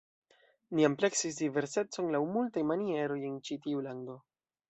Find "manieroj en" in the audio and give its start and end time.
2.71-3.39